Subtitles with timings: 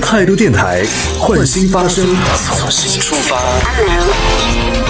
[0.00, 0.84] 态度电台，
[1.18, 2.16] 换新发声，
[2.58, 4.81] 从新出发。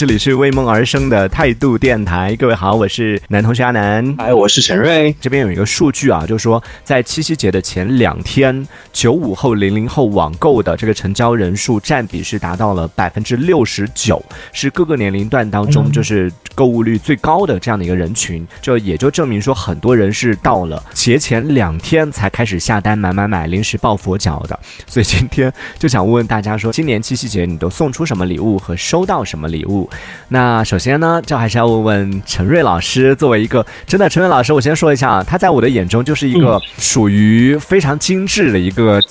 [0.00, 5.14] 这里是为梦而生的态度电台，各位好，我是男同学阿南，哎，我是陈瑞。
[5.20, 14.24] 这边有一个数据啊，就是说在七夕节的前两天，九五后、零零后网购的这个成交人数占比是达到了百分之六十九，
[14.54, 18.48] 是各个年龄段当中就是购物率最高的这样的一个人群。
[18.62, 24.58] 这也就证明说，很多人是到了节前两天才开始下单买买买，临时抱佛脚的。
[24.86, 29.89] 所以今天就想问问大家说，今年七夕节你都送出什么礼物和收到什么礼物？
[30.28, 39.02] 那首先呢，就还是要问问陈瑞老师，作为一个真的陈瑞老师，我先说一下啊，他在我的眼中就是一个属于非常精致的一个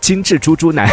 [0.00, 0.88] 精致猪猪男，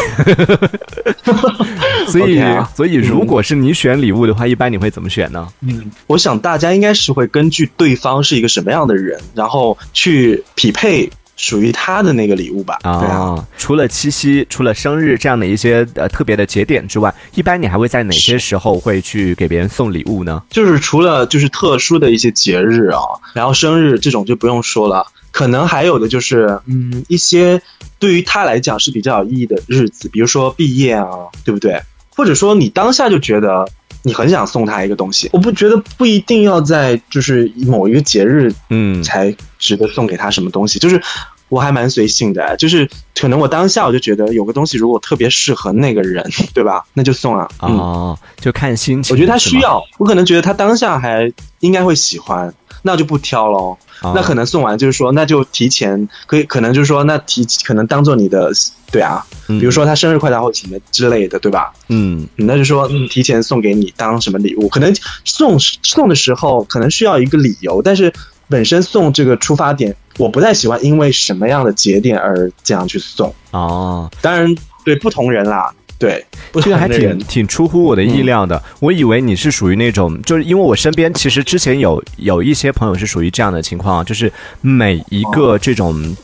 [2.07, 2.41] 所以
[2.75, 5.47] 所以如果是你选礼物的话，一般你会怎么选呢？
[5.61, 11.09] 嗯，我想大家应该是会根据对方是一个什么样的人，然后去匹配。
[11.36, 12.80] 属于他的那个礼物吧。
[12.84, 20.42] 啊，除了七夕、除了生日这样的一些呃特别的节点之外，一般你还会在哪些时候会去给别人送礼物呢？
[20.50, 23.02] 就是除了就是特殊的一些节日啊，
[23.34, 27.62] 然后生日这种就不用说了，可能还有的就是嗯一些
[28.00, 31.08] 对于他来讲是比较有意义的日子，比如说毕业啊，
[31.44, 31.81] 对不对？
[32.16, 33.68] 或者说你当下就觉得。
[34.04, 40.78] 你很想送他一个东西，我不觉得不一定要在就是某一个节日，嗯，才值得送给他什么东西。
[40.78, 41.02] 就是
[41.50, 46.84] 我还蛮随性的，就是可能我当下我就觉得有个东西如果特别适合那个人，对吧？
[46.94, 47.48] 那就送啊。
[47.59, 49.14] 哦，就看心情。
[49.14, 53.78] 我觉得他需要，我可能觉得他当下还应该会喜欢，那就不挑喽。
[54.04, 58.52] 那可能送完就是说，那就提前可以，可能就是说，那提可能当做你的。
[58.92, 61.73] 对啊，比如说他生日快到或什么之类的，对吧？
[61.88, 68.14] 嗯，那就说提前送给你当什么礼物，可能送送的时候可能需要一个理由，但是
[68.48, 73.34] 本身送这个出发点，我不太喜欢因为什么样的节点而这样去送。
[73.50, 74.54] 哦，当然
[74.86, 76.25] 对不同人啦，对，
[76.61, 78.61] 这个还挺挺出乎我的意料的。
[78.80, 84.31] 我以为你是属于那种，就是因为我身边其实之前有有一些朋友是属于这样的情况，就是
[84.62, 86.16] 每一个这种。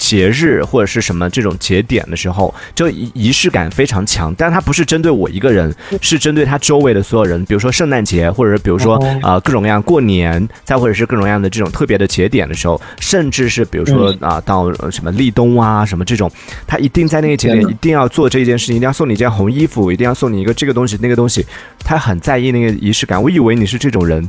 [0.00, 7.44] 节日或者是什么这种节点的时候，就仪仪式感非常强，但它不是针对我一个人，是针对他周围的所有人。
[7.44, 16.32] 比如说圣诞节，或者是比如说啊各种各样过年，再或者是各种各样的这种特别的节点的时候，甚至是比如说啊到什么立冬啊什么这种，
[16.66, 21.44] 他一定在那个节点一定要做这件事情，一定要送你一件红衣服，一定要送你一个这个东西那个东西，
[21.84, 23.22] 他很在意那个仪式感。
[23.22, 24.28] 我以为你是这种人。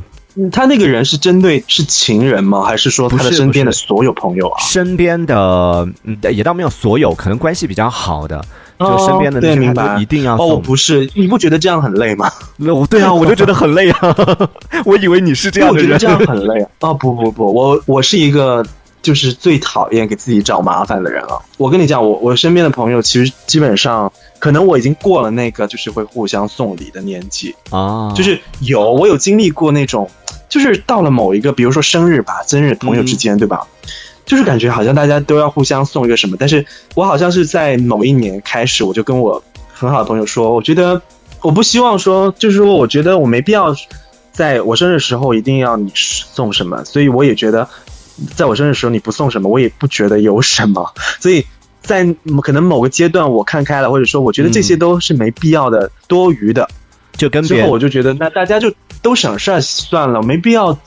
[0.50, 2.62] 他那个人是针对是情人吗？
[2.62, 4.60] 还是说他的身边的所有朋友啊？
[4.62, 8.44] 身边的嗯，也倒没有所有，可能关系比较好的，
[8.78, 12.30] 就身边的对，明白一定要哦，不是，你不觉得这样很累吗？
[12.56, 14.16] 那我对啊，我就觉得很累啊。
[14.84, 16.70] 我以为你是这样的人，这样很累啊。
[16.80, 18.64] 哦，不不不，我我是一个。
[19.02, 21.42] 就是最讨厌给自己找麻烦的人了。
[21.56, 28.12] 我跟你讲，我我身边的朋友其实基本上，可能我已经过了那个就是会互相送礼的年纪啊。
[28.14, 30.08] 就是有我有经历过那种，
[30.52, 33.66] 就是到了某一个，比如说生日吧、生日，朋友之间对吧？
[34.26, 36.36] 就是感觉好像大家都要互相送一个什么。
[36.38, 39.42] 但是我好像是在某一年开始，我就跟我
[39.72, 41.00] 很好的朋友说，我觉得
[41.40, 43.74] 我不希望说，就是说我觉得我没必要
[44.30, 47.66] 在我生日时候一定要你送什么，所以我也觉得。
[48.36, 50.92] 在我生日时候你不送什么，我也不觉得有什么。
[51.18, 51.44] 所以
[51.80, 52.04] 在
[52.42, 56.68] 可能某个阶段我看开了，或者说我觉得这些都是没必要的、多余的。
[57.16, 60.78] 就跟之后我就觉得，那大家就都省事儿算了，没必要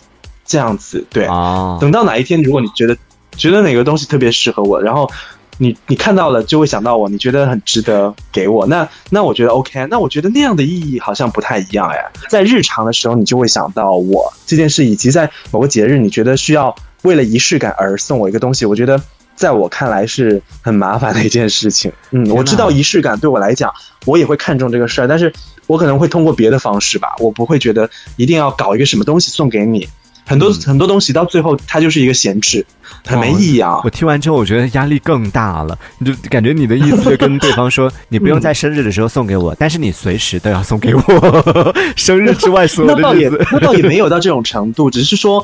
[0.45, 1.05] 这样子。
[1.11, 2.97] 对啊，等到哪一天，如果你觉得
[3.35, 5.11] 觉得哪个东西特别适合我，然后
[5.57, 9.85] 你你看到了就会想到我，你觉得很值得给我，那那我觉得 OK。
[9.91, 12.03] 那我觉得那样的意义好像不太一样哎。
[12.29, 16.75] 在日常的时候，你就会想到我这件事，以及在某个节日，你觉得需要。
[17.01, 18.99] 为了仪式感而送我一个东西，我觉得
[19.35, 21.91] 在我看来是很麻烦的一件事情。
[22.11, 23.71] 嗯，我知道仪式感对我来讲，
[24.05, 25.31] 我也会看重这个事儿，但是
[25.67, 29.87] 我可能会通过别的方式吧，我不会觉得一定要搞一个什么东西送给你。
[30.27, 32.65] 很多很多东西到最后它就是一个闲置，
[33.05, 33.79] 很没意义啊。
[33.83, 35.77] 我听完之后，我觉得压力更大了。
[35.99, 41.01] 你就感觉你的意思就跟对方说，你不用在生日的时候送给我，但是你随时都要送给我。
[41.95, 45.43] 生日之外所有的日子， 那倒也没有到这种程度，只是说。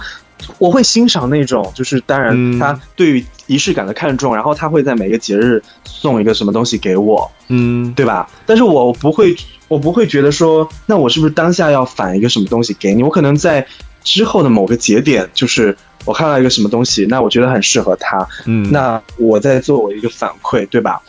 [0.58, 8.30] 我会欣赏那种，就是当然他对于仪式感的看重，然后他会在每个节日送一个什么东西给我，嗯，对吧？
[8.46, 9.36] 但是我不会，
[9.68, 13.04] 我不会觉得说，那我是不是当下要返一个什么东西给你？
[13.04, 13.66] 我可能在
[14.04, 21.02] 之后的某个节点，就是我看到一个什么东西，那我觉得很适合他，嗯，那我在作为一个反馈，对吧？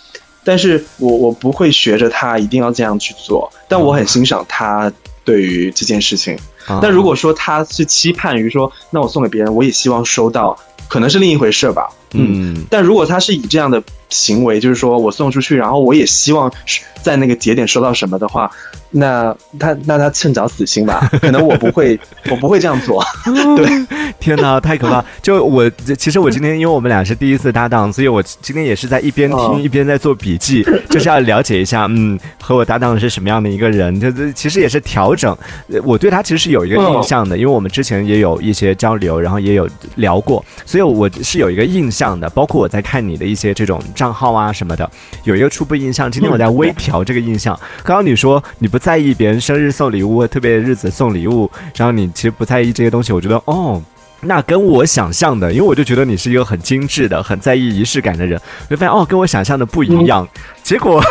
[0.44, 4.93] 但是我我不会学着他一定要这样去做，但我很欣赏他
[5.25, 6.37] 对于这件事情。
[6.68, 11.90] 那如果说他是期盼于说，那我送给别人，我也希望收到，可能是另一回事吧。
[12.14, 18.50] 嗯但如果他是以这样的行为，就是说我送出去，然后我也希望是在那个节点收到什么的话，
[18.90, 21.08] 那他那他趁早死心吧。
[21.20, 21.98] 可能我不会，
[22.30, 23.02] 我不会这样做。
[23.56, 23.66] 对，
[24.20, 25.04] 天哪，太可怕！
[25.22, 25.68] 就我，
[25.98, 33.98] 其实我今天因为我们俩是第一次搭档，所以我今天也是在一边听哦一边在做笔记，就是要了解一下，嗯，和我搭档是什么样的一个人。
[33.98, 35.36] 就是其实也是调整，
[35.72, 42.28] 呃我对他其实是有一个印象的，因为我们之前也有一些交流，然后也有聊过，所以我是有一个印象的。
[42.31, 44.90] 包括我在看你的一些这种账号啊什么的，
[45.25, 46.10] 有一个初步印象。
[46.10, 47.58] 今天我在微调这个印象。
[47.82, 53.82] 刚刚你说你不在意别人生日送礼物、特别日子送礼物，然后你其实不在意这些东西，我觉得哦。
[54.25, 60.25] 那跟我想象的，因为我就觉得你是一个很精致的、很在意仪式感的人，我就发现哦，跟我想象的不一样。
[60.62, 61.02] 结果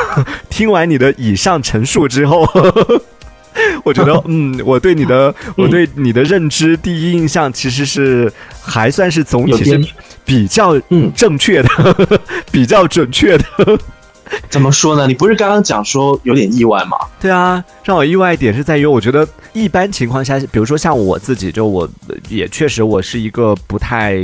[0.49, 2.47] 听完你的以上陈述之后，
[3.83, 9.85] 我觉得嗯，我对你的我对你的认知第一印象其实是还算是总体是
[10.25, 11.69] 比较嗯正确的，
[12.51, 13.45] 比较准确的。
[14.49, 15.07] 怎么说呢？
[15.07, 16.95] 你不是刚刚讲说有点意外吗？
[17.19, 24.15] 对啊，让我意外一点是在于，我觉得一般情况下，比如说像我自己，就我呃也确实我是一个不太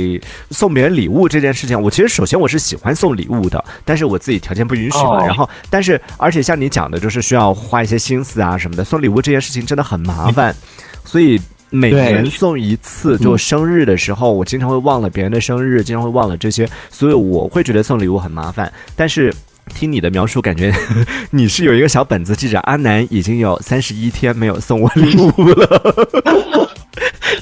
[0.50, 5.18] 送别人礼物这件事情，我其实首先我是喜欢送礼物的，但是我自己条件不允许嘛。
[5.18, 10.56] 哦然后，但是而且像你讲的，就是需要花一些心思啊什么的，送礼物这件事情真的很麻烦，
[11.04, 11.38] 所以。
[11.70, 18.72] 每年送一次，就生日的时候，我经常会忘了别人的生日，经常会忘了这些，所以我会觉得送礼物很麻烦。
[18.96, 19.32] 但是
[19.74, 20.72] 听你的描述，感觉
[21.30, 26.68] 你是有一个小本子记着，阿南已经有三十一天没有送我礼物了。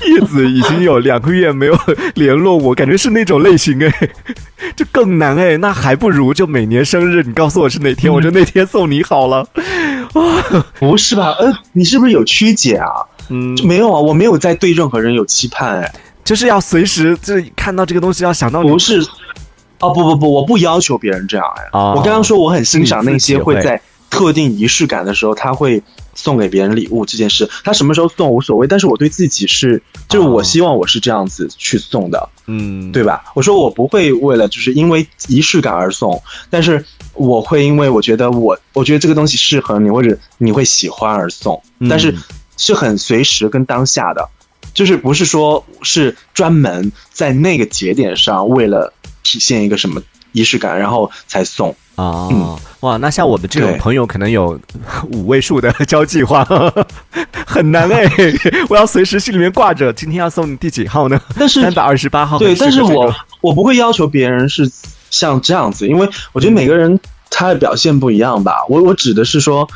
[0.06, 1.78] 叶子已经有两个月没有
[2.14, 4.10] 联络我，感觉是那种类型哎，
[4.74, 5.56] 这更难哎。
[5.56, 9.48] 那还不如就每年生日，你告诉我是哪天，我就那天送你好了。
[10.78, 11.30] 不是吧？
[11.38, 12.88] 呃，你是不是有曲解啊？
[13.28, 15.94] 嗯，没有啊，我没有在对任何人有期盼哎。
[16.24, 19.00] 就是要随时就是看到这个东西要想到你不是，
[19.78, 21.62] 哦不不不，我不要求别人这样哎。
[21.72, 23.80] 哦我刚刚说我很欣赏那些会在
[24.10, 25.80] 特定仪式感的时候，他会
[26.14, 27.48] 送给别人礼物这件事。
[27.62, 33.22] 他什么时候送无所谓，但是我对自己是，就是我哦希望我是这样子去送的，嗯，对吧？
[33.36, 36.20] 我说我不会为了就是因为仪式感而送，
[36.50, 36.84] 但是
[37.14, 42.12] 我会因为我觉得我我觉得这个东西适合你或者你会喜欢而送，嗯但是
[42.56, 44.28] 是很随时跟当下的。
[44.74, 48.92] 就是不是说是专门在那个节点上为了
[49.22, 51.74] 体现一个什么仪式感，然后才送。
[51.94, 54.60] 啊、嗯哇，那像我们这种朋友可能有
[55.12, 56.46] 五位数的 交际花，
[57.46, 58.06] 很难哎。
[58.68, 61.18] 我要随时心里面挂着，今天要送你第几号呢？
[61.38, 62.38] 但是三百二十八号。
[62.38, 63.10] 对，但是我
[63.40, 64.70] 我不会要求别人是
[65.08, 67.00] 像这样子，因为我觉得每个人
[67.30, 68.62] 他的表现不一样吧。
[68.68, 69.66] 我我指的是说，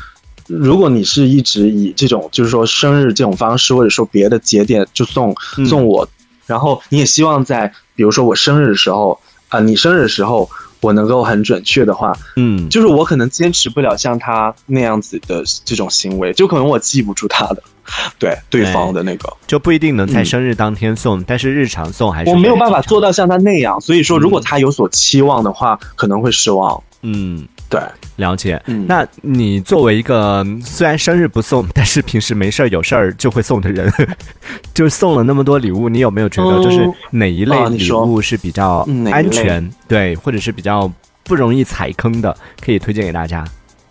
[0.47, 6.07] 如果你是一直以这种就是说生日这种方式，或者说别的节点就送嗯送我，
[6.45, 10.49] 然后你也希望在比如说我生日的时候啊、你生日的时候。
[10.81, 17.61] 我能够很准确的话，嗯，就是我可能坚持不了像他那样子的这种行为，就可能我记不住他的，
[18.17, 22.71] 对对方的那个，就不一定能在嗯生日当天送，但是日常送还是我没有办。
[22.71, 26.81] 法做到像他那样，所以说嗯如果他有所期望的话，可能会失望。
[27.03, 27.79] 嗯，对，
[28.17, 28.61] 了解。
[28.67, 33.91] 嗯那你作为一个虽然生日不送，但是平时没事儿有事儿就会送的人，
[34.75, 40.91] 就是送了那么多礼物，你有没有觉得嗯就是哪一类礼物是比较安全，对，或者是比较
[41.23, 43.45] 不容易踩坑的，可以推荐给大家？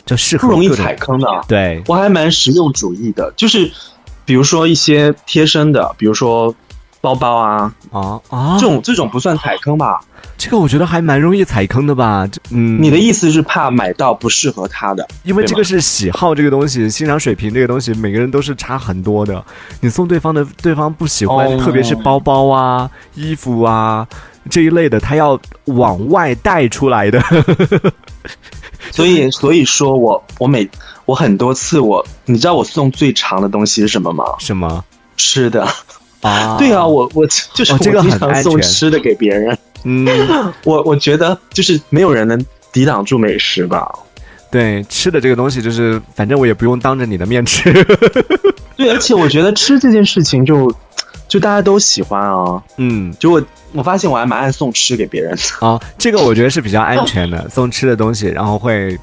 [0.04, 1.26] 就适合不容易踩坑的。
[1.48, 3.70] 对，我还蛮实用主义的，就是
[4.26, 6.54] 比如说一些贴身的，比如说
[7.00, 10.00] 包包啊，啊啊，这种这种不算踩坑吧？
[10.36, 12.26] 这个我觉得还蛮容易踩坑的吧？
[12.26, 15.06] 这嗯，你的意思是怕买到不适合他的？
[15.22, 19.42] 因为这个是喜好这个东西，欣赏水平这个东西，每个人都是差很多的。
[19.80, 24.06] 你送对方的，对方不喜欢，哦特别是包包啊、衣服啊
[24.48, 27.22] 这一类的，他要往外带出来的。
[28.92, 30.68] 所以所以说我我每
[31.04, 34.24] 我很多次我，你知道我送最长的东西是什么吗？
[34.38, 34.84] 什么
[35.16, 35.66] 吃的。
[36.20, 36.56] 啊？
[36.58, 39.56] 对啊，，我我 就是我经常送吃的给别人。
[39.84, 40.06] 嗯，
[40.64, 43.90] 我我觉得就是没有人能抵挡住美食吧。
[44.50, 47.72] 对，吃的这个东西就是，反正我也不用当着你的面吃。
[48.76, 50.72] 对，而且我觉得吃这件事情就
[51.28, 52.62] 就大家都喜欢啊。
[52.76, 55.66] 嗯，就我我发现我还蛮爱送吃给别人的。
[55.66, 58.98] 啊，这个我觉得是比较安全的，送吃的东西，然后会。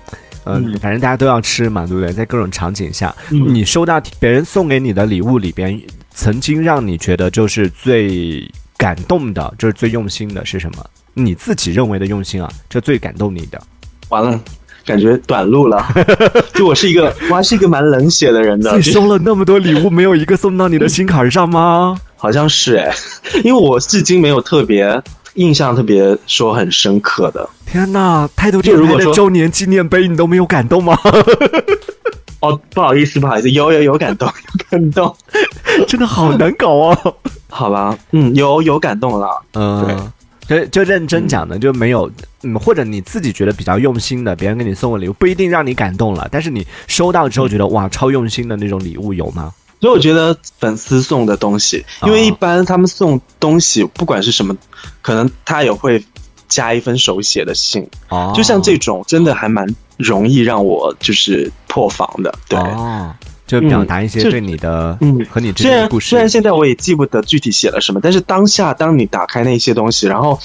[0.49, 2.13] 嗯，嗯反正大家都要吃嘛，对不对？
[2.13, 5.77] 在各种场景下，嗯你收到别人送给你的礼物里边，
[6.17, 8.43] 曾经让你觉得就是最
[8.75, 10.83] 感动的，就是最用心的是什么？
[11.13, 13.61] 你自己认为的用心啊，这最感动你的。
[14.09, 14.39] 完了，
[14.83, 15.87] 感觉短路了。
[16.55, 21.95] 就我是一个，我还是一个蛮冷血的人的你，收了那么多礼物，没有一个送到你的心坎儿上吗？
[22.15, 22.91] 好像是哎，
[23.43, 24.99] 因为我至今没有特别
[25.35, 27.47] 印象特别说很深刻的。
[27.67, 30.97] 天呐，态度电台的就如果说周年纪念碑，你都没有感动吗？
[32.39, 35.15] 哦，不好意思，不好意思，有有有感动，有感动，
[35.87, 37.15] 真的好难搞哦。
[37.49, 39.41] 好吧，嗯，有有感动了。
[39.53, 40.11] 嗯，
[40.47, 42.11] 对就就认真讲的，就没有，
[42.43, 49.51] 嗯，或者你自己觉得比较用心的，别人给你送个礼物，不一定让你感动了，但是你收到之后觉得哇，超用心的那种礼物有吗？
[49.79, 54.55] 所以我觉得粉丝送的东西，因为一般他们送东西，不管是什么，
[55.01, 56.03] 可能他也会
[56.47, 59.67] 加一封手写的信，哦，就像这种，真的还蛮
[59.97, 62.33] 容易让我就是破防的。
[62.47, 63.13] 对，哦，
[63.45, 66.09] 就表达一些对你的，嗯和你之虽然间的故事。
[66.09, 70.39] 虽然现在我也记不得具体写了什么，但是当下当你打开那些东西，然后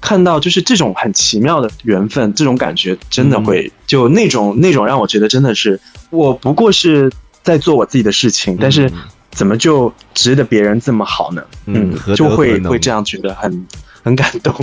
[0.00, 5.78] 看到就是这种很奇妙的缘分，这种感觉真的会、嗯就那种那种让我觉得真的是
[6.10, 8.90] 我不过是在做我自己的事情，但是
[9.30, 11.42] 怎么就值得别人这么好呢？
[11.66, 13.66] 嗯就会会这样觉得很
[14.02, 14.54] 很感动。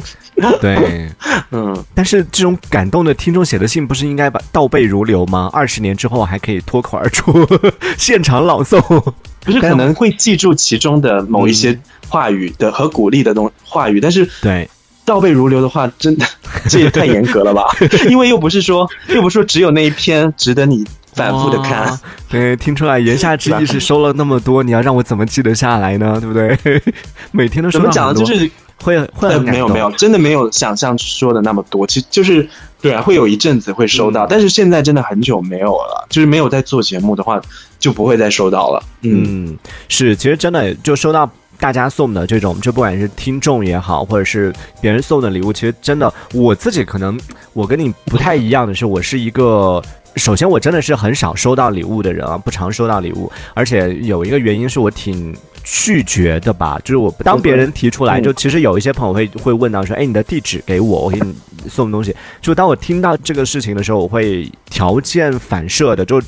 [0.61, 1.09] 对，
[1.51, 5.49] 嗯，但是这种感动的听众写的信，不是应该把倒背如流吗？
[5.53, 7.47] 二十年之后还可以脱口而出，
[7.97, 9.13] 现场朗诵。
[9.41, 11.79] 不是可能会记住其中的某一些
[12.09, 14.69] 话语的和鼓励的东话语，但是对，
[15.05, 16.25] 倒背如流的话，真的
[16.67, 17.63] 这也太严格了吧？
[18.09, 21.99] 因为又不是说，又不是说只有那一篇值得你反复的看哇。
[22.27, 26.19] 对，听出来言下之意是收了那么多，你要让我怎么记得下来呢？
[26.19, 26.83] 对不对？
[27.31, 28.51] 每天都收怎么讲就是
[28.81, 31.85] 会会没有没有，真的没有想象说的那么多。
[31.85, 32.47] 其实就是
[32.81, 36.07] 对啊，会有一阵子会收到，嗯但是现在真的很久没有了。
[36.09, 37.41] 就是没有在做节目的话，
[37.79, 38.83] 就不会再收到了。
[39.01, 39.57] 嗯，嗯，
[39.87, 47.19] 是，其实真的就收到大家送的这种，就不管是听众也好，或者是别人送的礼物，其实真的我自己可能
[47.53, 49.81] 我跟你不太一样的是，我是一个。
[50.15, 55.33] 首先，我真的是很少收到礼物的人啊，不常收到礼物，而且有一个原因是我挺
[55.71, 61.33] 拒绝的吧，就是我当别人提出来，嗯就其实有一些朋友会会问到说，哎，你的地址给我，我给你
[61.69, 62.15] 送东西。
[62.41, 66.19] 就当我听到这个事情的时候，我会条件反射的就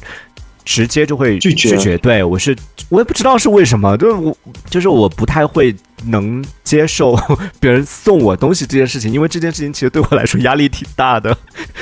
[0.63, 1.97] 直接就会拒绝拒绝。
[1.97, 2.55] 对我是
[2.89, 4.37] 我也不知道是为什么，就是我
[4.69, 7.15] 就是我不太会能接受
[7.59, 11.35] 别人送我东西这件事情，因为这件事情其实对我来说压力挺大的。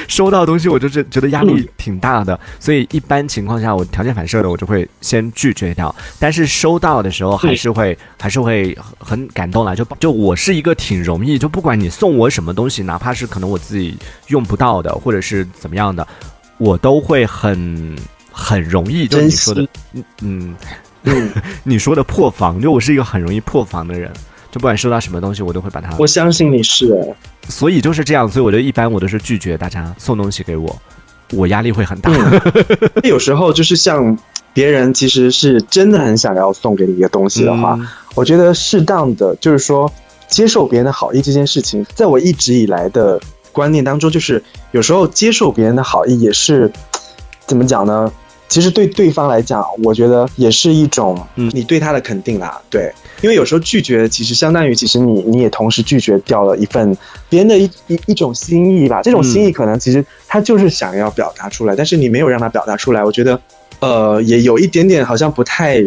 [0.08, 5.94] 收到东西我就是觉得压力挺大的，所以一般情况下我条件反射的我就会先拒绝掉。
[6.18, 9.76] 但是收到的时候还是会还是会很感动啦。
[9.76, 13.98] 就就我是一个挺容易，就不管你送我什么东西，哪怕是可能我自己
[14.28, 16.08] 用不到的，或者是怎么样的，
[16.58, 17.96] 我都会很
[18.32, 20.56] 很容易，就你说的嗯，嗯，
[21.03, 21.29] 嗯，
[21.63, 24.12] 你说的破防，就我是一个很容易破防的人，
[24.51, 26.94] 就不管收到什么东西，我都会把它，我相信你是。
[26.94, 27.15] 哎
[27.50, 30.79] 所以就是这样，所以我就一般我都是拒绝大家送东西给我，
[31.34, 32.12] 我压力会很大。
[33.01, 34.15] 有时候就是像
[34.53, 39.91] 别人其实是真的很想要送给你一个东西的话，嗯我觉得适当的就是说
[40.27, 43.20] 接受别人的好意这件事情，在我一直以来的
[43.51, 46.72] 观念当中，就是有时候接受别人的好意也是
[47.48, 48.12] 怎么讲呢？
[48.50, 52.60] 其实对对方来讲，我觉得也是一种嗯你对他的肯定啦。
[52.70, 52.91] 对，
[53.22, 56.98] 因为有时候拒绝，其实相当于其实你你也同时拒绝掉了一份
[57.29, 59.01] 别人的一一一种心意吧。
[59.03, 63.39] 这种心意可能其实他就是想要表达出来，但是你没有让他表达出来，我觉得
[63.79, 65.82] 呃也有一点点好像不太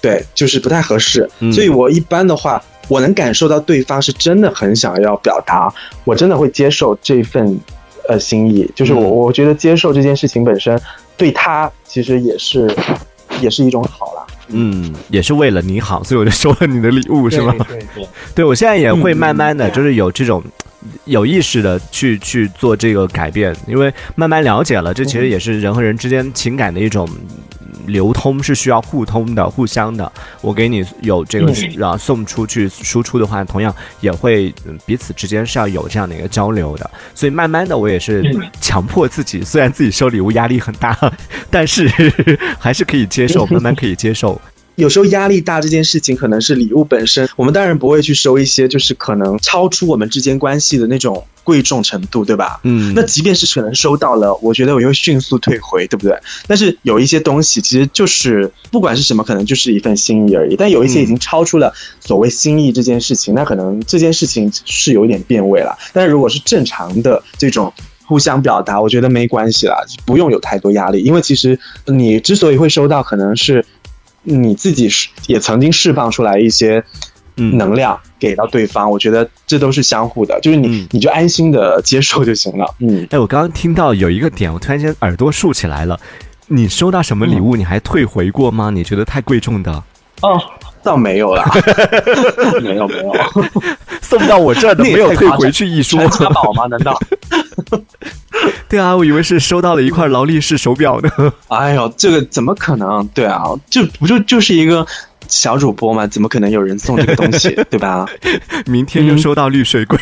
[0.00, 1.30] 对，就是不太合适。
[1.38, 5.72] 嗯所以我一般的话，我能感受到对方是真的很想要表达，
[6.04, 7.58] 我真的会接受这份
[8.10, 8.70] 呃心意。
[8.74, 10.80] 就是我、嗯我觉得接受这件事情本身
[11.16, 12.70] 对他其实也是
[13.40, 14.26] 也是一种好啦。
[14.48, 17.54] 嗯，也是为了你好，所以我就收了你的礼物，是吗？
[17.68, 18.08] 对对。
[18.34, 20.42] 对，我现在也会嗯慢慢的嗯就是有这种
[21.04, 27.08] 有意识的去去做这个改变，因为慢慢了解了，这其实也是人和人之间情感的一种
[27.86, 30.10] 流通，是需要互通的、互相的。
[30.40, 36.90] 我给你有这个嗯啊送出去输出的话，同样也会嗯彼此之间是要有这样的一个交流的。
[37.14, 40.96] 所以慢慢的，我也是嗯强迫自己，虽然自己收礼物压力很大，
[41.50, 41.88] 但是
[42.58, 44.40] 还是可以接受， 慢慢可以接受。
[44.80, 47.28] 有时候压力大这件事情，可能是礼物本身。
[47.36, 52.60] 我们当然不会去收一些就是可能超出我们之间关系的那种贵重程度，对吧？
[52.64, 56.18] 嗯，那即便是可能收到了，我觉得我也会迅速退回，对不对？
[56.46, 60.56] 但是有一些东西其实就是不管是什么，可能就是一份心意而已。
[60.56, 65.76] 但有一些已经超出了所谓心意这件事情，那可能这件事情是有一点变味了。
[65.92, 67.72] 但是如果是正常的这种。
[68.10, 71.56] 互相表达，我觉得没关系啦，不用有太多压力，因为其实
[71.86, 73.64] 你之所以会收到，可能是
[74.22, 76.84] 你自己是也曾经释放出来一些
[77.36, 82.74] 嗯能量给到对方，我觉得这都是相互的，就是你、嗯你就安心的接受就行了。
[82.78, 85.98] 嗯，哎，我刚刚听到有一个点，我突然间耳朵竖起来了。
[86.48, 88.70] 你收到什么礼物，你还退回过吗？
[88.70, 89.72] 你觉得太贵重的？
[90.22, 90.38] 哦，
[90.82, 91.44] 倒没有啦，
[92.62, 93.14] 没 有没有，
[94.00, 96.28] 送到我这儿的 没有退回去一说传。
[96.28, 96.66] 家宝吗？
[96.66, 96.98] 难道？
[98.68, 101.10] 对啊，我以为是收到了一块劳力士手表呢。
[101.48, 103.06] 哎呦，这个怎么可能？
[103.08, 104.86] 对啊，这不就就是一个
[105.28, 106.06] 小主播嘛？
[106.06, 108.06] 怎么可能有人送这个东西，对吧？
[108.66, 109.98] 明天就收到绿水龟。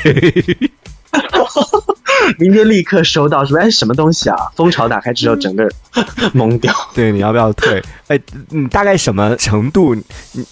[2.39, 3.67] 明天立刻收到，是不是？
[3.67, 4.37] 哎，什么东西啊？
[4.55, 5.69] 蜂巢打开之后，整个
[6.35, 6.73] 懵掉。
[6.95, 7.83] 对，你要不要退？
[8.09, 8.19] 哎，
[8.51, 10.05] 你，大概什么程度你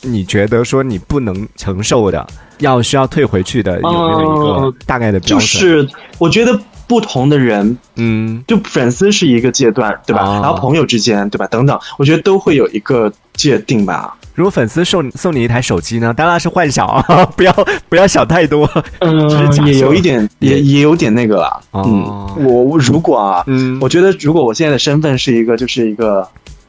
[0.02, 2.26] 你觉得说你不能承受的，
[2.58, 5.46] 要需要退回去的，有没有一个呃大概的标准就？
[5.46, 10.22] 是我觉得不同的人，嗯，就粉丝是一个阶段，对吧？
[10.22, 11.46] 哦然后朋友之间，对吧？
[11.48, 14.16] 等等，我觉得都会有一个界定吧。
[14.36, 16.14] 如果粉丝送送你一台手机呢？
[16.14, 17.52] 当然是幻想啊， 不要
[17.88, 18.70] 不要想太多。
[19.00, 21.58] 嗯也有一点，也也有点那个啦。
[21.72, 21.82] 哦
[22.38, 26.28] 嗯，我我如果啊，嗯我觉得如果我现在的身份是一个，就是一个。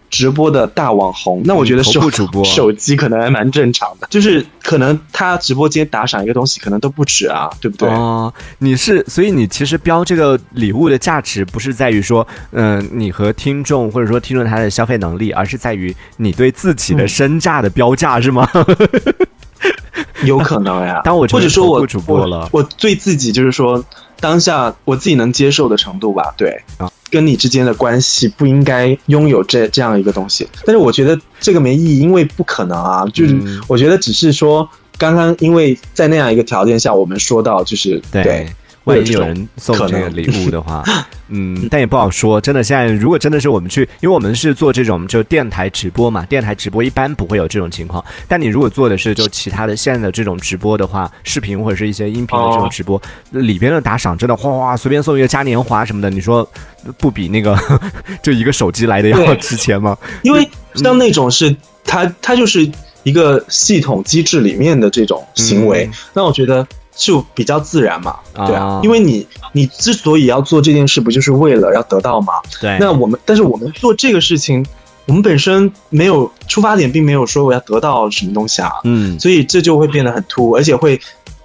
[0.09, 7.89] 直播的大网红，那我觉得嗯头手、部主播 手机可能还蛮正常的，就是可能他直播间打赏一个东西，可能都不止啊，对不对？
[7.89, 18.49] 哦，你是，所以你其实标这个礼物的价值，不是在于说，嗯、你和听众或者说听众他的消费能力，而是在于你对自己的嗯身价的标价，是吗？
[20.23, 21.01] 有可能呀。
[21.03, 23.83] 当我或者说我主播了我，我对自己就是说
[24.19, 26.61] 当下我自己能接受的程度吧，对。
[26.77, 33.05] 啊跟你之间的关系不应该拥有这这样一个东西，但是我觉得这个没意义，因为不可能啊。
[33.13, 38.45] 就是嗯我觉得只是说，刚刚因为在那样一个条件下，我们说到就是对。
[38.87, 40.81] 万一有人送这个礼物的话，
[41.27, 42.39] 嗯，但也不好说。
[42.39, 48.03] 真的，现在如果真的是我们去，因为我们是做这种就电台直播嘛，电台直播一般不会有这种情况。
[48.27, 53.01] 但你如果做的是就其他的现在的这种直播的话，视频或者是一些音频的这种哦直播，
[53.31, 56.49] 里边的打赏真的哗哗随便送一个嘉年华什么的，你说
[56.97, 57.57] 不比那个
[58.23, 59.97] 就一个手机来的要值钱吗？
[60.23, 61.53] 因为像那种是
[61.83, 62.69] 它它就是
[63.03, 66.65] 一个系统机制里面的这种行为，嗯那我觉得
[66.97, 68.65] 就比较自然嘛，对啊。
[68.65, 72.33] 啊，因为你你之所以要做这件事，不就是为了要得到吗？
[72.59, 74.65] 对，那我们但是我们做这个事情，
[75.05, 80.99] 我们本身没有出发点，并没有说我要得到什么东西啊，嗯，所以这就会变得很突兀，而且会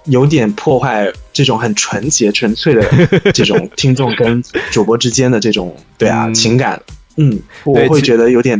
[0.05, 2.83] 有点破坏这种很纯洁、纯粹的
[3.31, 6.33] 这种听众跟主播之间的这种对啊、嗯。
[6.33, 6.81] 情感。
[7.15, 8.59] 嗯，我会觉得有点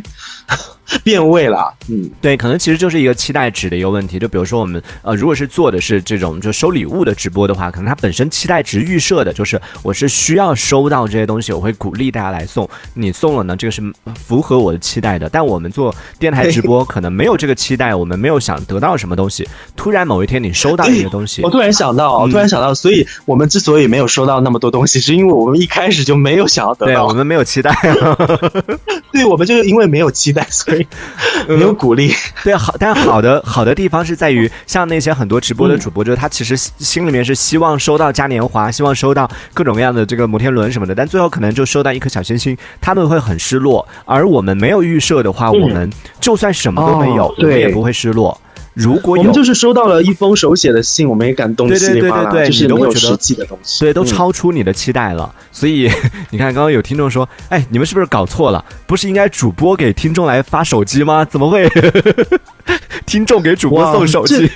[1.03, 1.73] 变味了。
[1.89, 4.19] 嗯，对，可能其实就是一个期待值的一个问题。
[4.19, 12.69] 就比如说我们呃，如果是做的是这种就收礼物的直播的话，可能它本身期待值预设的就是我是需要收到这些东西，我会鼓励大家来送。
[12.93, 13.81] 你送了呢，这个是
[14.15, 15.27] 符合我的期待的。
[15.29, 19.47] 但我们做电台直播，可能没有这个期待，我们没有想得到什么东西。
[19.75, 26.91] 突然某一天你收到一个东西 我，突然想到，我突然想到，所以我们之所以没有收到那么多东西，是因为我们一开始就没有想要得到。
[26.93, 27.73] 对我们没有期待。
[29.11, 30.85] 对，我们就是因为没有期待，所以
[31.47, 32.13] 没有鼓励。
[32.43, 43.87] 对，好，但好的好的地方是在于，像那些很多直播的主播，就是他其实心里面是希望收到嘉年华，希望收到各种各样的这个摩天轮什么的，但最后可能就收到一颗小星星，他们会很失落。
[44.05, 48.39] 而我们没有预设的话，我们就算什么都没有，哦我们也不会失落。
[48.73, 53.79] 如果有我们就是收到了一封手写的信，我们也感动对对稀里哗啦，对对对就是你都会觉得没有实际的东西。
[53.79, 55.33] 对，都嗯超出你的期待了。
[55.51, 55.89] 所以
[56.31, 58.63] 你看，刚刚有听众说：“哎，你们是不是搞错了？
[58.87, 61.23] 不是应该主播给听众来发手机吗？
[61.23, 61.69] 怎么会
[63.05, 64.49] 听众给主播送手机？”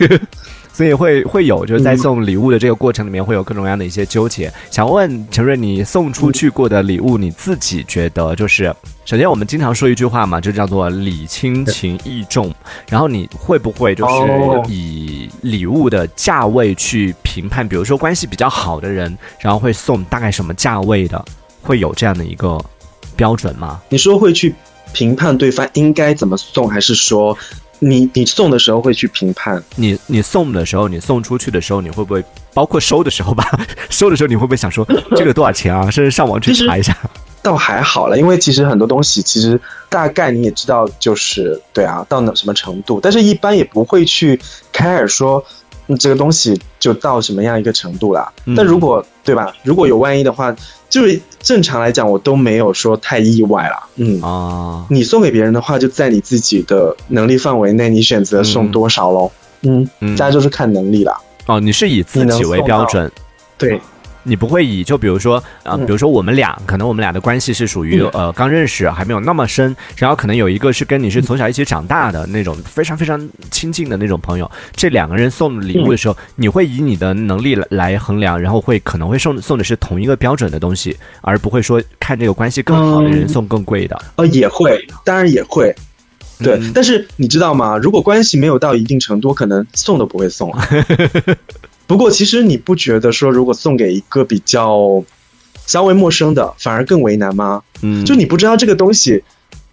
[0.77, 4.53] 所以会会有就是在送礼物的这个过程里面会有各种各样的一些纠结。
[4.69, 8.71] 想问陈瑞，你送出去过的礼物，你自己觉得就是，
[9.03, 12.53] 首先我们经常说一句话嘛，就叫做礼轻情意重。
[12.87, 17.67] 然后你会不会就是哦以礼物的价位去评判？
[17.67, 21.25] 比如说关系比较好的人，然后会送大概什么价位的？
[21.63, 22.63] 会有这样的一个
[23.15, 23.81] 标准吗？
[23.89, 24.53] 你说会去
[24.93, 27.35] 评判对方应该怎么送，还是说
[27.79, 29.61] 你你送的时候会去评判？
[29.75, 33.43] 你你送的时候，你送出去的时候，你会不会包括收的时候吧？
[33.89, 34.85] 收的时候你会不会想说
[35.15, 35.89] 这个多少钱啊？
[35.89, 36.95] 甚至上网去查一下？
[37.43, 39.59] 倒还好了，因为其实很多东西其实
[39.89, 44.37] 大概你也知道，就是对啊，到哪什么程度，但是一般也不会去
[44.73, 45.41] care 说、
[45.87, 48.29] 嗯、这个东西就到什么样一个程度啦。
[48.45, 50.53] 嗯但如果对吧，如果有万一的话，
[50.97, 53.83] 就是正常来讲，我都没有说太意外啦。
[53.97, 54.21] 嗯。
[54.21, 59.31] 啊，你送给别人的话，就在你自己的能力范围内，你选择送多少喽？
[59.61, 61.15] 嗯，嗯大家就是看能力啦。
[61.45, 63.11] 哦，你是以自己为标准，
[63.57, 63.79] 对，
[64.27, 83.97] 你不会以就比如说啊、比如说我们俩，可能我们俩的关系是属于、嗯呃刚认识，还没有那么深，然后可能有一个是跟你是从小一起长大的那种非常非常亲近的那种朋友，这两个人送礼物的时候，你会以你的能力来来衡量，然后会可能会送送的是同一个标准的东西，而不会说看这个关系更好的人嗯送更贵的。
[84.17, 85.73] 呃，也会，当然也会。
[86.39, 87.77] 对，嗯但是你知道吗？
[87.77, 90.63] 如果关系没有到一定程度，可能送都不会送了。
[91.87, 95.03] 不过，其实你不觉得说，如果送给一个比较
[95.65, 97.63] 稍微陌生的，反而更为难吗？
[97.81, 99.23] 嗯，就你不知道这个东西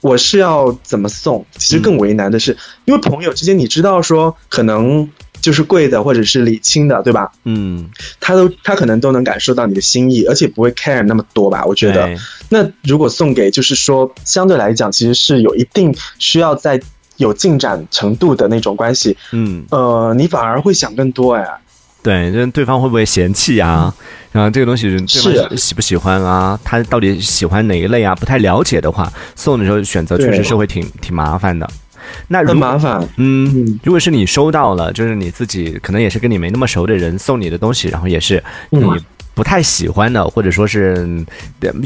[0.00, 7.32] 我是要怎么送，其实更为难的是，因为朋友之间你知道说可能就是贵的或者是礼轻的，对吧？
[7.44, 11.64] 嗯，他都他可能都能感受到你的心意，而且不会 care 那么多吧？
[11.64, 12.16] 我觉得对。
[12.48, 16.80] 那如果送给就是说相对来讲其实是有一定需要在
[17.16, 21.44] 有进展程度的那种关系，嗯，呃，你反而会想更多哎。
[22.04, 23.92] 对，就是对方会不会嫌弃啊？
[24.30, 26.58] 然后这个东西对是方喜不喜欢啊？
[26.62, 28.14] 他到底喜欢哪一类啊？
[28.14, 31.66] 不太了解的话，送的时候选择确实是会挺挺麻烦的。
[32.28, 39.00] 那很麻烦，嗯嗯，如果是你收到了，就是你自己可能也是跟你没那么熟的人送你的东西，然后也是你嗯
[39.34, 41.26] 不太喜欢的，或者说是嗯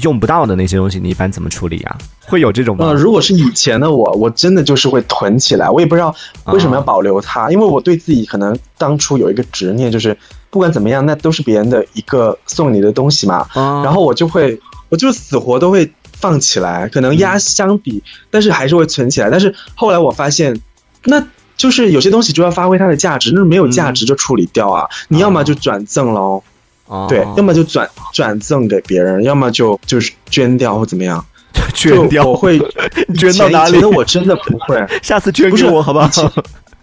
[0.03, 1.97] 用不到的那些东西，你一般怎么处理啊？
[2.27, 2.87] 会有这种吗？
[2.87, 6.15] 呃，如果是以前的我，我真的就是会囤起来，我也不知道
[6.47, 10.17] 为什么要保留它，因为我对自己可能当初有一个执念，就是
[10.51, 19.31] 不管怎么样，那都是别人的一个送你的东西嘛，啊然后我就会，我就死活都会放起来，可能压箱底，但是还是会存起来。
[19.31, 20.61] 但是后来我发现，
[21.05, 24.87] 那就是有些东西就要发挥它的价值，那没有价值就处理掉啊。
[25.09, 26.43] 你要么就转赠喽，
[26.89, 31.25] 哦对，要么就转转赠给别人，要么就就是捐掉或怎么样。
[31.75, 32.59] 捐掉就，我会
[33.19, 36.09] 捐到哪里以前的我真的不会， 下次捐不是给我好不好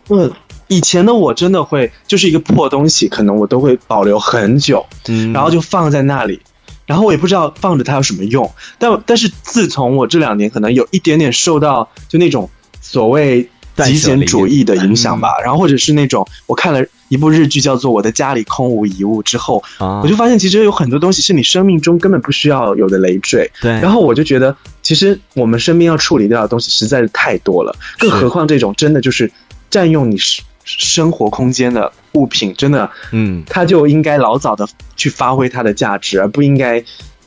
[0.09, 0.31] 嗯，
[0.67, 6.41] 以前的我真的会，就是一个破东西，可能我都会保留很久，嗯然后就放在那里，
[6.85, 8.51] 然后我也不知道放着它有什么用。
[8.77, 12.49] 但但是自从我这两年可能有一点点受到就那种
[12.81, 23.49] 所谓极简主义的影响吧，然后或者是那种我看了一部日剧叫做《我的家里空无一物》之后，啊我就发现其实有很多东西是你生命中根本不需要有的累赘。
[23.61, 29.31] 对，然后我就觉得，其实我们身边要处理掉的东西实在是太多了，更何况这种真的就是
[29.69, 36.83] 占用你生生活空间的物品，真的，嗯，它就应该老早的去发挥它的价值，而不应该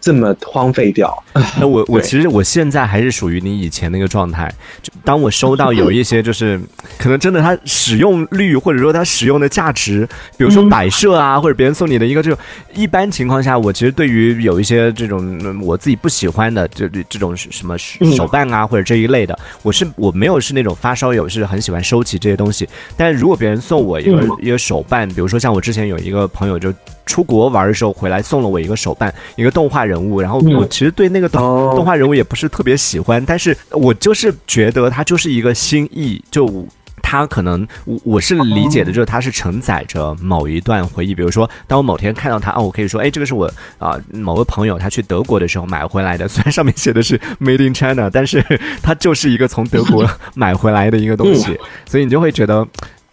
[0.08, 1.22] 这么荒废掉。
[1.60, 4.50] 那我我其实我现在还是属于你以前那个状态，
[4.82, 6.58] 就当我收到有一些就是
[6.98, 12.38] 可能真的它使用率或者说它使用的价值，比如说嗯摆设啊，或者别人送你的一个这种，
[12.74, 22.66] 一般情况下，我其实对于有一些这种嗯我自己不喜欢的这这种什么嗯 手办啊或者这一类的，我是我没有是那种发烧友，是很喜欢收集这些东西。
[22.96, 26.72] 但如果别人送我一个、嗯一个手办，比如说像我之前有一个朋友就
[27.08, 36.64] 出国玩的时候回来送了我一个手办，一个动画人物，然后我嗯其实对那个动、哦动画人物也不是特别喜欢，但是我就是觉得它就是一个心意，就。
[37.00, 41.14] 它可能我我是理解的，就是它是承载着某一段回忆。
[41.14, 46.28] 比如说，当我某天看到它，哦，我可以说，哎，这个是我啊、某个朋友他去德国的时候买回来的。
[46.28, 48.44] 虽然上面写的是 Made in China，但是
[48.82, 52.66] 它就是一个从德国买回来的一个东西，所以你就会觉得，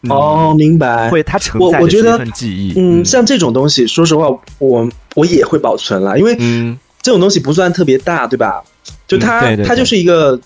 [0.05, 1.09] 嗯、哦，明白。
[1.09, 2.73] 会它承我载一份记忆。
[2.77, 4.27] 嗯，像这种东西，说实话，
[4.59, 8.63] 我我也会保存了，因为嗯这种东西不算特别大，对吧？
[9.07, 10.39] 就它、嗯对对对它就是一个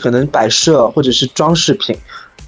[0.00, 1.96] 可能摆设或者是装饰品，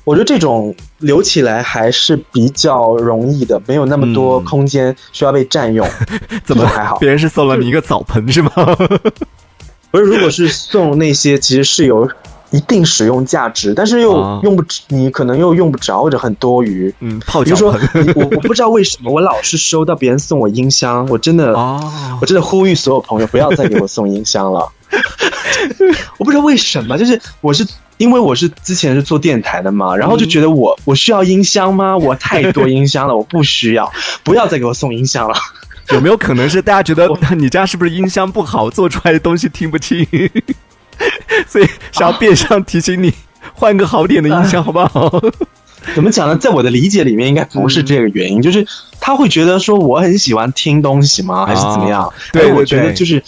[0.04, 5.88] 我觉得这种留起来还是比较容易的，没有那么多嗯空间需要被占用。
[6.44, 6.98] 怎么还好？
[6.98, 8.50] 别人是送了你一个澡盆是吗？
[9.90, 12.08] 不是，如果是送那些，其实是有
[12.50, 16.94] 一定使用价值，但是又啊用不，你可能又用不着或者很多余。
[17.00, 17.72] 嗯，泡比如说
[18.14, 24.70] 我我不知道为什么我老是收到别人送我音箱，我真的哦我真的呼吁所有朋友不要再给我送音箱了。
[26.18, 31.96] 我不知道为什么，就是我是因为我是之前是做电台的嘛，然后就觉得我我需要音箱吗？
[31.96, 33.90] 我太多音箱了， 我不需要，
[34.22, 35.34] 不要再给我送音箱了。
[35.90, 40.06] 有没有可能是大家觉得你家是不是音箱不好，做出来的东西听不清，
[41.46, 43.12] 所以想要变相提醒你
[43.54, 45.22] 换个好点的音箱，好不好？
[45.94, 46.36] 怎么讲呢？
[46.36, 48.66] 在我的理解里面，应该不是这个原因，就是
[49.00, 51.46] 他会觉得说我很喜欢听东西吗？
[51.46, 52.12] 还是怎么样？
[52.32, 53.22] 对我觉得就是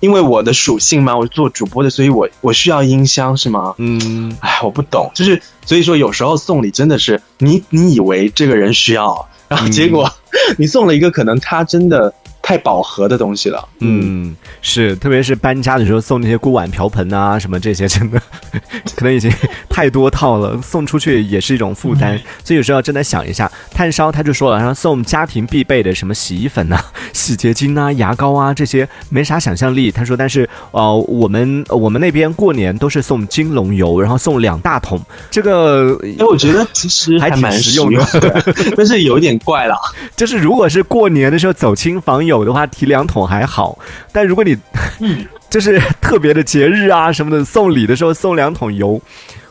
[0.00, 3.74] 因为我的属性嘛，我做主播的，所以我我需要音箱是吗？
[3.78, 10.08] 嗯，哎，我不懂，就是所以说有时候送礼真的是你你以为这个人需要，然后结果
[10.56, 12.14] 你送了一个可能他真的
[12.48, 13.68] 太饱和的东西了。
[13.80, 18.18] 嗯，是，特别是搬家的时候送那些锅碗瓢盆啊，什么这些，真的
[18.96, 19.30] 可能已经
[19.68, 22.18] 太多套了，送出去也是一种负担。
[22.42, 26.82] 所以有时候要真的想一下，炭烧他就说了，然后送家庭必备的什么洗衣粉呐、
[27.12, 29.92] 洗洁精啊、牙膏啊这些，没啥想象力。
[29.92, 34.98] 他说，但是呃，我们我们那边过年都是送金龙油，然后送两大桶，
[35.30, 39.76] 这个哎，我觉得其实还蛮实实用的的， 但是有一点怪了。
[40.16, 43.78] 就是如果是过年的时候走亲访友的话，提两桶还好，
[44.12, 44.56] 但如果你，
[45.50, 49.00] 就是特别的节日啊什么的，送礼的时候送两桶油，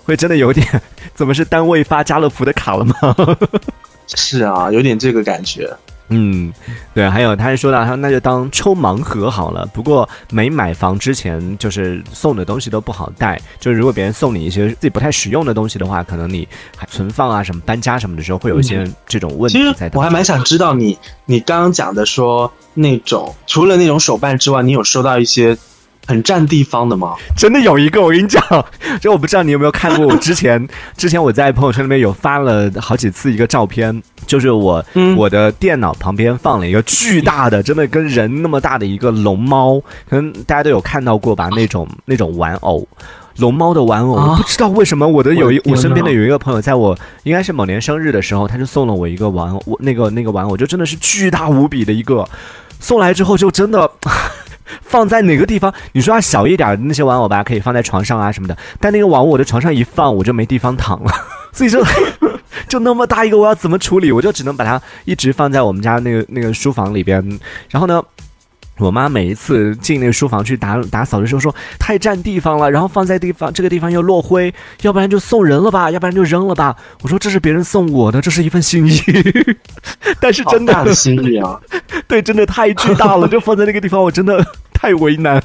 [0.04, 0.66] 会真的有点，
[1.16, 2.96] 怎么是单位发家乐福的卡了吗？
[4.16, 5.70] 是啊，有点这个感觉。
[6.10, 6.54] 嗯，
[6.94, 9.66] 对，还有他还说到，他说那就当抽盲盒好了。
[9.74, 13.40] 不过没买房之前，就是送的东西都不好带。
[13.60, 19.92] 就是如果别人送你一些自己不太实用的东西的话，可能你还存放啊什么搬家什么的时候，会有一些这种问题在。
[19.94, 25.58] 我还蛮想知道你你刚刚讲的说那种除了那种手办之外，你有收到一些。
[26.08, 27.14] 很占地方的吗？
[27.36, 28.42] 真的有一个，我跟你讲，
[29.02, 30.66] 就我不知道你有没有看过，我之前
[30.96, 34.84] 之前我在朋友圈里面有发了好几次一个照片，就是我
[35.18, 41.50] 我的电脑旁边放了一个巨大的，真的跟人那么大的一个龙猫，可能大家都有看到过吧？
[41.56, 42.88] 那种那种玩偶，
[43.40, 52.26] 龙猫的玩偶，我不知道为什么我的有一我身边的有一个朋友，在我应该是某年生日的时候，他就送了我一个玩偶，那个那个玩偶就真的是巨大无比的一个，
[52.80, 53.92] 送来之后就真的。
[54.82, 55.74] 放在哪个地方？
[55.94, 58.58] 你说它小一点的那些玩偶吧，可以放在床上啊什么的。
[58.80, 61.12] 但那个往我的床上一放，我就没地方躺了。
[61.54, 61.84] 所以说，
[62.70, 64.12] 就那么大一个，我要怎么处理？
[64.12, 67.22] 我就只能把它一直放在我们家那个那个书房里边。
[67.70, 68.04] 然后呢？
[68.80, 76.76] 我妈每一次进那个书房去打打扫的时候说太占地方了，然后放在地方这个地方又落灰，要不然就送人了吧，要不然就扔了吧。
[77.02, 79.02] 我说这是别人送我的，这是一份心意，
[80.22, 81.60] 但是真的心意啊，
[82.08, 85.42] 对，真的太巨大了，就放在那个地方，我真的太为难。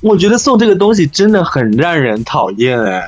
[0.00, 3.04] 我觉得送这个东西真的很让人讨厌哎，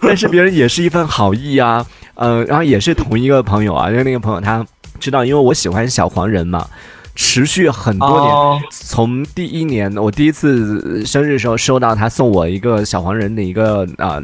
[0.00, 4.66] 但是别人也是一份好意啊，呃，然后也是同一个朋友啊，因为那个朋友他
[4.98, 6.66] 知道，因为我喜欢小黄人嘛。
[7.14, 14.18] 持续很多年，从第一年我第一次生日的时候收到他送我一个小黄人的一个啊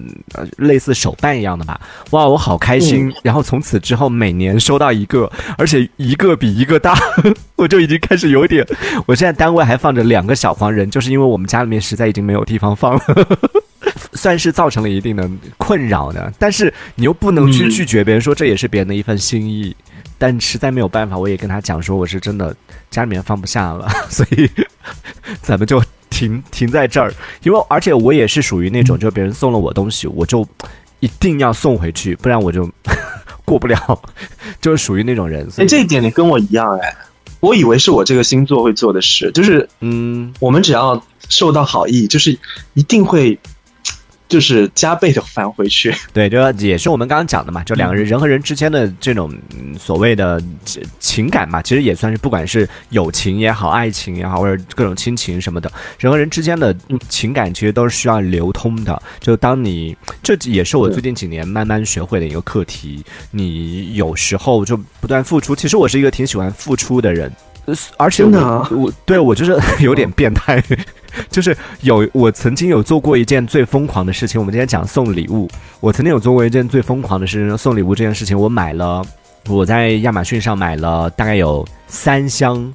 [0.57, 1.79] 类似手办一样的吧，
[2.11, 3.13] 哇，我好开心！
[3.23, 6.99] 然后从此之后每年收到一个，而且一个比一个大，
[7.57, 8.67] 我就已经开始有点。
[9.07, 13.39] 我现在单位还放着两个小黄人，就是因为我们家里面实在已经没有地方放了，
[14.15, 16.33] 算是造成了一定的困扰的。
[16.39, 19.77] 但是你又不能去拒绝别人，说这也是别人的一份心意。
[20.19, 22.55] 但实在没有办法，我也跟他讲说，我是真的
[22.91, 24.51] 家里面放不下了， 所以
[25.41, 27.15] 咱们就停停在这儿。
[27.45, 30.47] 因为而且我也是属于那种，就别人送了我东西，我就
[31.01, 32.69] 一定要送回去，不然我就
[33.47, 34.03] 过不了，
[34.61, 35.49] 就是属于那种人。
[35.57, 36.97] 哎，这一点你跟我一样哎，
[37.41, 42.37] 我以为是我这个星座会做的事，就是嗯，我们只要受到好意，就是
[42.75, 43.39] 一定会。
[44.29, 49.33] 就是加倍的返回去， 对，就也是我们刚刚讲的嘛，就两个人人和人之间的这种
[49.79, 50.41] 所谓的
[51.01, 56.77] 情感嘛，其实也算是不管是友情也好，爱情也好，或者各种亲情什么的，人和人之间的
[57.09, 59.03] 情感其实都是需要流通的。
[59.21, 65.57] 就当你这也是我最近几年慢慢学会的一个课题，你有时候就不断付出。
[65.57, 67.33] 其实我是一个挺喜欢付出的人。
[67.97, 70.63] 而且我我对我就是 有点变态，
[71.31, 74.41] 就是有我曾经有做过一件最疯狂的事情。
[74.41, 75.49] 我们今天讲送礼物，
[75.81, 79.05] 我曾经有做过一件最疯狂的事情，送礼物这件事情，我买了
[79.49, 82.73] 我在亚马逊上买了大概有三箱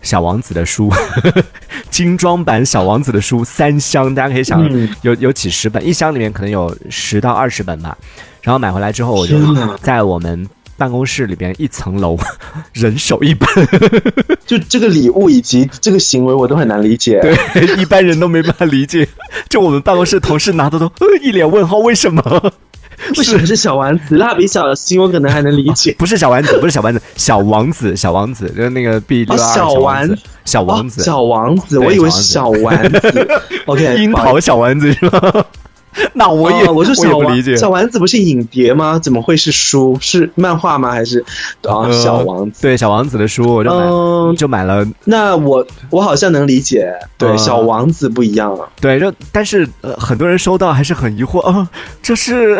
[0.00, 0.90] 小王子的书，
[1.90, 4.68] 精装版小王子的书三箱，大家可以想
[5.02, 7.96] 有有几十本，一箱里面可能有十到二十本吧。
[8.42, 9.36] 然后买回来之后，我就
[9.76, 10.48] 在我们。
[10.82, 12.18] 办公室里边一层楼，
[12.74, 13.48] 人手一本，
[14.44, 17.20] 就这个礼物以及这个行为，我都很难理解。
[17.20, 19.06] 对，一般人都没办法理解。
[19.48, 20.90] 就我们办公室同事拿的都
[21.22, 22.52] 一脸问号，为什么？
[23.16, 24.16] 为什么是小丸子？
[24.16, 25.94] 蜡笔小新我可能还能理解。
[25.96, 33.40] 不是小丸子，不是小丸子，小王子，小王子，就是那个 B 六小丸子，小王子，小王子，我以为是小丸子。
[33.66, 35.46] OK，樱桃小丸子是吧？
[36.14, 38.98] 那我也，我是小王子，小丸子不是影碟吗？
[38.98, 39.96] 怎么会是书？
[40.00, 40.90] 是漫画吗？
[40.90, 41.24] 还是
[41.62, 41.90] 啊？
[41.92, 44.86] 小王子对小王子的书，我就买，就买了。
[45.04, 48.68] 那我我好像能理解，对小王子不一样了。
[48.80, 51.68] 对，就但是呃，很多人收到还是很疑惑啊，
[52.02, 52.58] 这是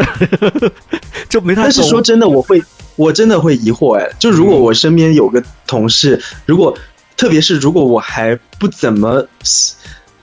[1.28, 1.62] 就没太。
[1.62, 2.62] 但是说真的，我会
[2.96, 6.76] 我真的会疑惑哎，就如果我身边有个同事，如果
[7.16, 9.26] 特别是如果我还不怎么。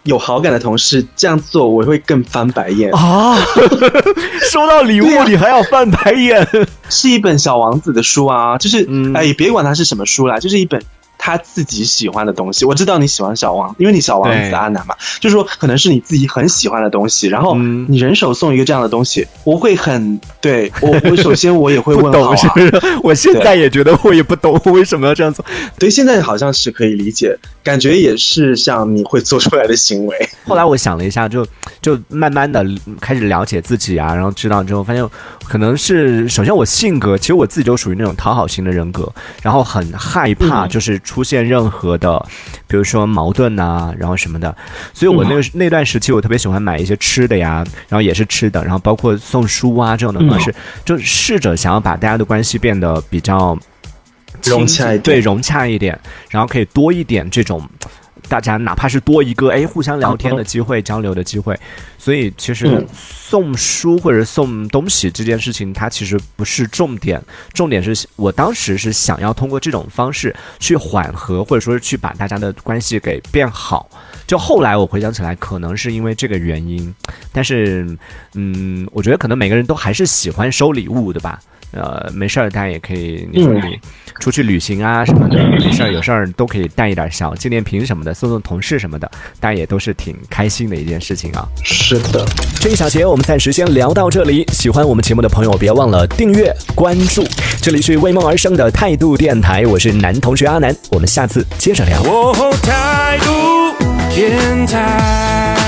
[0.04, 3.38] 有好感的同事这样做，我会更翻白眼啊！
[4.52, 6.48] 收到礼物你还要翻白眼？
[6.90, 10.82] 是一本小王子的书啊，就是哎，别管它是什么书啦，就是一本。
[11.22, 22.34] 他自己喜欢的东西，我知道你喜欢小王，因为你小王子阿南嘛，就是说可能是你自己很喜欢的东西，然后你人手送一个这样的东西，我会很对我，我首先我也会问号，
[23.04, 25.46] 我现在也觉得我也不懂 为什么要这样做，
[25.78, 30.30] 对，现在好像是可以理解，感觉也是像你会做出来的行为。
[30.46, 31.46] 后来我想了一下，就
[31.82, 32.66] 就慢慢的
[33.02, 35.06] 开始了解自己啊，然后知道之后发现，
[35.44, 39.12] 可能是首先我性格，其实我自己就属于那种讨好型的人格，
[39.44, 40.98] 然后很害怕就是。
[41.10, 42.24] 出现任何的，
[42.67, 44.56] 比如说矛盾呐、然后什么的。
[44.93, 50.54] 所以我那个、那段时期，我特别喜欢买一些吃的呀，然后也是吃的，然后包括送书啊这种的方式，
[50.86, 53.58] 就试着想要把大家的关系变得比较
[54.43, 57.67] 融洽一点对，融洽一点，然后可以多一点这种。
[58.30, 61.60] 大家哪怕是多一个哎，互相聊天的机会、交流的机会，
[61.98, 67.22] 所以其实嗯送书或者送东西这件事情，它其实不是重点，
[67.54, 73.89] 重点是我当时是想要通过这种方式去缓和，或者说是去把大家的关系给变好。
[74.28, 76.94] 就后来我回想起来，可能是因为这个原因，
[77.34, 77.98] 但是
[78.36, 81.39] 嗯，我觉得可能每个人都还是喜欢收礼物的吧。
[81.72, 83.80] 呃，没事儿，大家也可以，你说嗯你
[84.20, 91.48] 出去旅行啊什么的，没事儿，有事儿都可以带一点小纪念品什么的，送送同事什么的，大家也都是挺开心的一件事情啊。
[91.64, 92.26] 是的，
[92.60, 94.46] 这一小节我们暂时先聊到这里。
[94.52, 97.24] 喜欢我们节目的朋友，别忘了订阅关注。
[97.62, 102.02] 这里是为梦而生的态度电台，我是男同学阿南，我们下次接着聊。
[102.04, 105.59] 哦，态度电台。